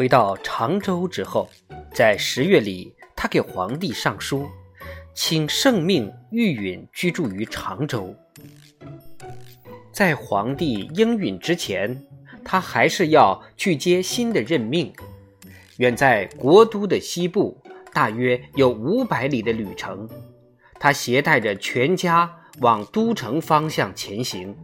[0.00, 1.46] 回到常州之后，
[1.92, 4.48] 在十月里，他给皇帝上书，
[5.12, 8.16] 请圣命御允居住于常州。
[9.92, 12.02] 在皇帝应允之前，
[12.42, 14.90] 他还是要去接新的任命。
[15.76, 17.62] 远在国都的西部，
[17.92, 20.08] 大约有五百里的旅程，
[20.78, 24.56] 他携带着全家往都城方向前行，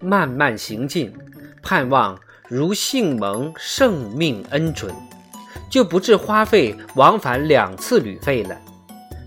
[0.00, 1.16] 慢慢行进，
[1.62, 2.18] 盼望。
[2.48, 4.90] 如幸蒙圣命恩准，
[5.68, 8.56] 就不致花费往返两次旅费了。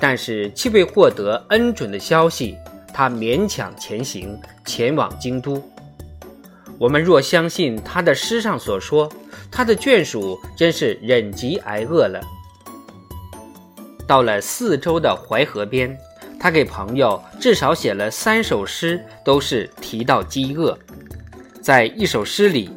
[0.00, 2.56] 但是，既未获得恩准的消息，
[2.92, 5.62] 他勉强前行，前往京都。
[6.76, 9.08] 我们若相信他的诗上所说，
[9.48, 12.20] 他的眷属真是忍饥挨饿了。
[14.08, 15.96] 到了四周的淮河边，
[16.40, 20.76] 他给朋友至少写了三首诗，都是提到饥饿。
[21.62, 22.68] 在一首诗里。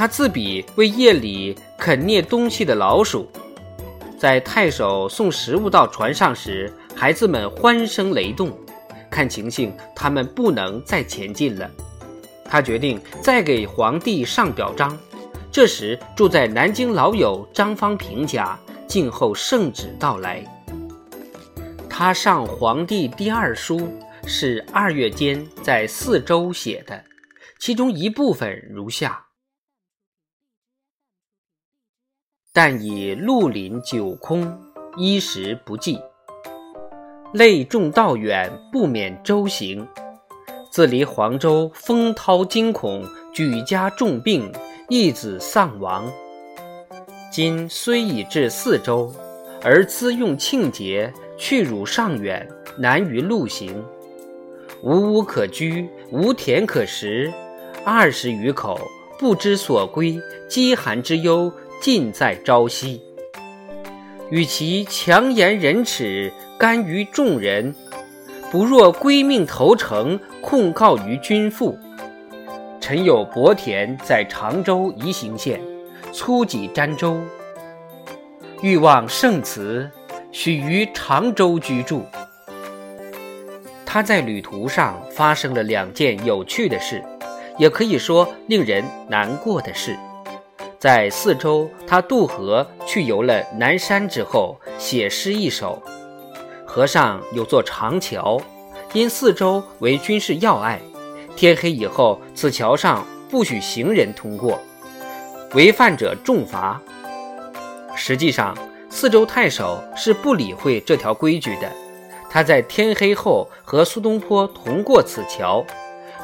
[0.00, 3.30] 他自比为夜里啃啮东西的老鼠，
[4.18, 8.50] 在太守送食物到船上时，孩子们欢声雷动。
[9.10, 11.70] 看情形，他们不能再前进了。
[12.46, 14.98] 他决定再给皇帝上表彰。
[15.52, 20.42] 这时，住在南京老友张方平家，静候圣旨到来。
[21.90, 23.92] 他上皇帝第二书
[24.24, 27.04] 是二月间在四周写的，
[27.58, 29.26] 其中一部分如下。
[32.52, 34.58] 但以绿林久空，
[34.96, 36.00] 衣食不济，
[37.32, 39.86] 累重道远，不免舟行。
[40.68, 44.50] 自离黄州，风涛惊恐，举家重病，
[44.88, 46.12] 一子丧亡。
[47.30, 49.14] 今虽已至四州，
[49.62, 53.80] 而资用庆节，去汝尚远，难于路行。
[54.82, 57.32] 无屋可居，无田可食，
[57.84, 58.76] 二十余口，
[59.20, 61.52] 不知所归，饥寒之忧。
[61.80, 63.00] 尽在朝夕。
[64.30, 67.74] 与其强颜忍耻，甘于众人，
[68.52, 71.76] 不若归命投诚，控告于君父。
[72.80, 75.60] 臣有薄田在常州宜兴县，
[76.12, 77.18] 粗己沾州，
[78.62, 79.90] 欲望圣祠，
[80.32, 82.04] 许于常州居住。
[83.86, 87.02] 他在旅途上发生了两件有趣的事，
[87.58, 89.96] 也可以说令人难过的事。
[90.80, 95.82] 在四周，他渡河去游了南山之后，写诗一首。
[96.64, 98.40] 河上有座长桥，
[98.94, 100.80] 因四周为军事要隘，
[101.36, 104.58] 天黑以后，此桥上不许行人通过，
[105.52, 106.80] 违犯者重罚。
[107.94, 108.56] 实际上，
[108.88, 111.70] 四周太守是不理会这条规矩的，
[112.30, 115.62] 他在天黑后和苏东坡同过此桥。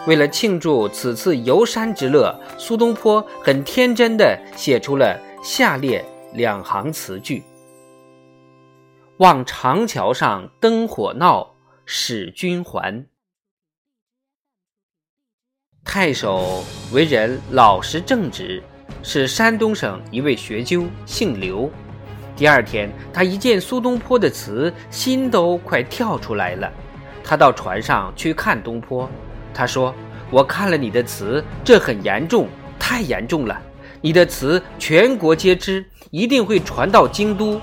[0.06, 7.42] 为了庆祝此次游山之乐，苏东坡很天真的写出了下列两行词句
[9.18, 13.04] ：“望长桥上灯火闹，使君还。”
[15.84, 16.62] 太守
[16.92, 18.62] 为人老实正直，
[19.02, 21.68] 是山东省一位学究，姓刘。
[22.36, 26.70] 第二天，他一见苏东坡的词，心都快跳出来了。
[27.24, 29.10] 他到船上去看东坡。
[29.56, 29.94] 他说
[30.30, 32.46] ：“我看了你的词，这很严重，
[32.78, 33.58] 太严重了。
[34.02, 37.58] 你的词全国皆知，一定会传到京都。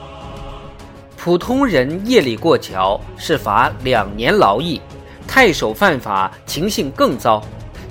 [1.16, 4.82] 普通人夜里过桥是罚两年劳役，
[5.28, 7.40] 太守犯法，情形更糟。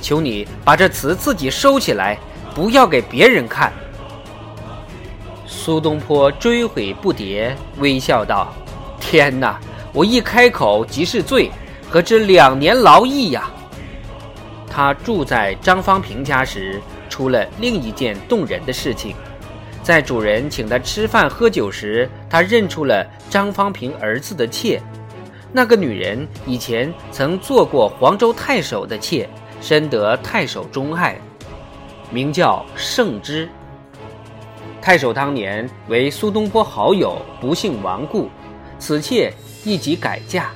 [0.01, 2.19] 求你把这词自己收起来，
[2.57, 3.73] 不要给别人看。”
[5.47, 8.53] 苏东坡追悔不迭，微笑道
[8.99, 9.61] ：“天哪！
[9.93, 11.53] 我一开口即是罪，
[11.89, 13.49] 何止两年劳役呀！”
[14.75, 19.15] 他住在张方平家时，出了另一件动人的事情。
[19.83, 24.81] 在主人请他吃饭喝酒时，他认出了张方平儿子的妾。
[25.53, 29.29] 那个女人以前曾做过黄州太守的妾，
[29.61, 31.19] 深得太守钟爱，
[32.11, 33.47] 名叫盛之。
[34.81, 38.31] 太守当年为苏东坡好友，不幸亡故，
[38.79, 39.31] 此妾
[39.65, 40.51] 一即改嫁。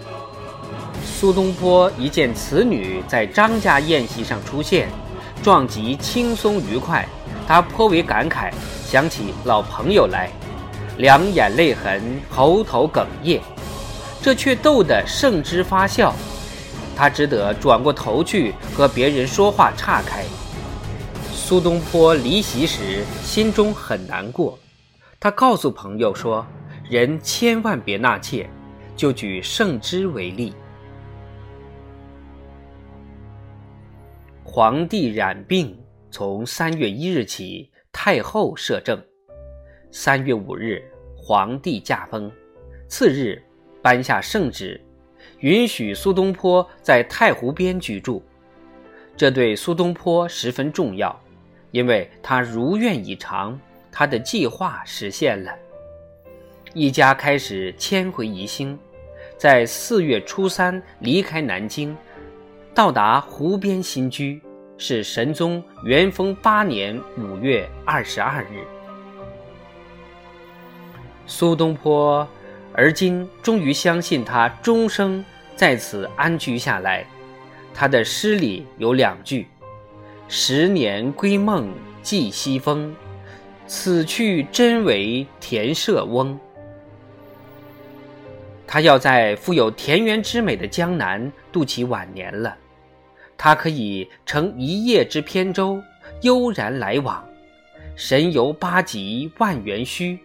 [1.19, 4.87] 苏东坡一见此女在张家宴席上出现，
[5.43, 7.09] 状极轻松愉快，
[7.49, 8.53] 他颇为感慨，
[8.85, 10.31] 想起老朋友来，
[10.99, 13.41] 两眼泪痕，喉头哽咽，
[14.21, 16.15] 这却逗得圣之发笑，
[16.95, 20.23] 他只得转过头去和别人说话岔开。
[21.33, 24.59] 苏东坡离席时心中很难过，
[25.19, 26.47] 他告诉朋友说
[26.91, 28.47] ：“人千万别纳妾。”
[28.95, 30.55] 就举圣之为例。
[34.57, 35.79] 皇帝染病，
[36.11, 38.99] 从三月一日起，太后摄政。
[39.91, 40.83] 三月五日，
[41.15, 42.33] 皇帝驾崩，
[42.89, 43.45] 次日
[43.83, 44.81] 颁下圣旨，
[45.41, 48.23] 允许苏东坡在太湖边居住。
[49.15, 51.15] 这对苏东坡十分重要，
[51.71, 53.61] 因为他如愿以偿，
[53.93, 55.55] 他的计划实现了。
[56.73, 58.79] 一家开始迁回宜兴，
[59.37, 61.95] 在四月初三离开南京，
[62.75, 64.41] 到达湖边新居，
[64.79, 68.65] 是神宗元丰八年五月二十二日。
[71.27, 72.27] 苏东坡，
[72.73, 75.25] 而今终于相信他终生
[75.57, 77.07] 在此安居下来。
[77.75, 79.49] 他的诗里有两句
[80.29, 81.69] ：“十年归梦
[82.03, 82.95] 寄西风，
[83.67, 86.39] 此去真为田舍翁。”
[88.67, 92.57] 他要在富有田园之美的江南度其晚年了。
[93.39, 95.83] 他可以乘一叶之扁舟，
[96.23, 97.25] 悠然来往，
[97.95, 100.19] 神游八极万元虚，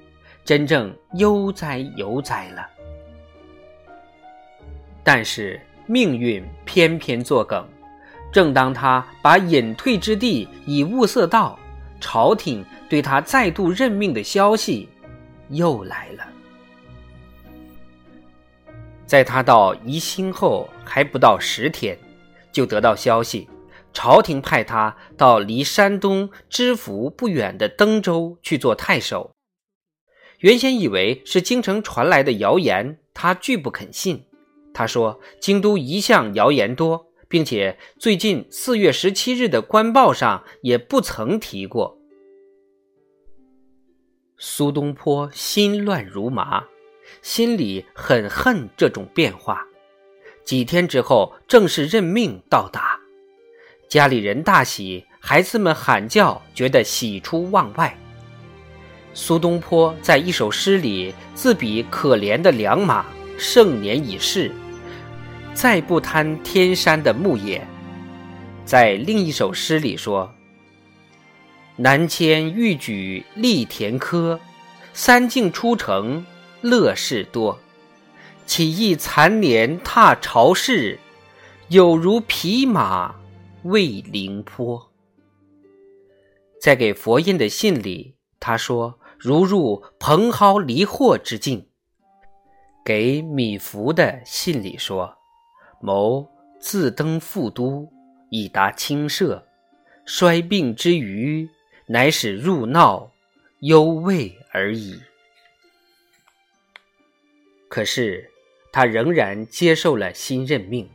[0.43, 2.67] 真正悠哉悠哉了。
[5.03, 7.67] 但是命运偏偏作梗，
[8.31, 11.59] 正当他把隐退之地已物色到，
[11.99, 14.87] 朝廷对他再度任命的消息
[15.49, 16.27] 又来了。
[19.05, 21.97] 在他到宜兴后还不到十天，
[22.51, 23.49] 就得到消息，
[23.93, 29.31] 朝廷派他到离山东知府不远的登州去做太守。
[30.39, 34.25] 原先以为是京城传来的谣言，他拒不肯信。
[34.73, 41.97] 他说：“京都一向谣言多，并且最近四月十七日的官报上也不曾提过。”
[44.37, 46.65] 苏东坡心乱如麻。
[47.21, 49.67] 心里很恨这种变化。
[50.43, 52.99] 几天之后，正式任命到达，
[53.87, 57.97] 家里人大喜，孩子们喊叫，觉得喜出望外。
[59.13, 63.05] 苏东坡在一首诗里自比可怜的良马，
[63.37, 64.51] 盛年已逝，
[65.53, 67.65] 再不贪天山的牧野。
[68.65, 70.33] 在另一首诗里说
[71.77, 74.39] ：“南迁欲举力田科，
[74.93, 76.25] 三径出城。”
[76.61, 77.59] 乐事多，
[78.53, 80.99] 岂忆残年踏朝市，
[81.69, 83.15] 有如匹马
[83.63, 84.91] 喂灵坡。
[86.59, 91.69] 在给佛印的信里，他说如入蓬蒿离惑之境。
[92.83, 95.17] 给米芾的信里说，
[95.79, 96.27] 谋
[96.59, 97.87] 自登副都，
[98.31, 99.47] 以达清舍，
[100.05, 101.47] 衰病之余，
[101.85, 103.13] 乃使入闹，
[103.61, 104.99] 忧畏而已。
[107.69, 108.29] 可是，
[108.71, 110.87] 他仍然接受了新任命。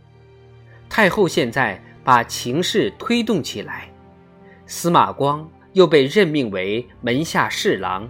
[0.88, 3.88] 太后现在把情势推动起来，
[4.67, 8.08] 司马光又被任命为门下侍郎，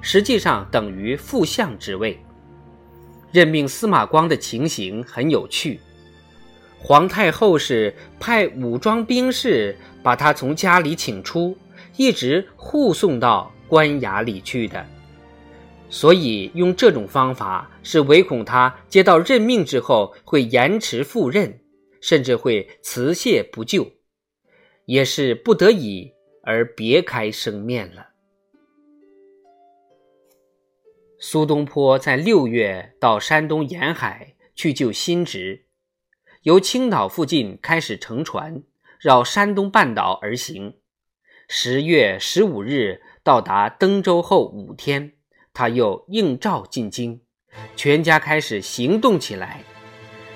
[0.00, 2.18] 实际上等于副相之位。
[3.32, 5.80] 任命司马光的情形很有趣。
[6.78, 11.56] 皇太后是派武装兵士把他从家里请出，
[11.96, 14.86] 一直护送到官衙里去的。
[15.90, 21.60] 所以用这种方法是唯恐他接到任命之后会延迟赴任，
[22.00, 23.90] 甚至会辞谢不就，
[24.84, 28.08] 也是不得已而别开生面了。
[31.18, 35.64] 苏东坡在六月到山东沿海去救新职，
[36.42, 38.62] 由青岛附近开始乘船
[39.00, 40.76] 绕山东半岛而行，
[41.48, 45.17] 十月十五日到达登州后五天。
[45.58, 47.18] 他又应召进京，
[47.74, 49.60] 全家开始行动起来。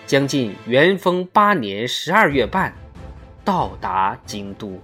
[0.04, 2.74] 将近元丰八年十二月半，
[3.44, 4.82] 到达京都。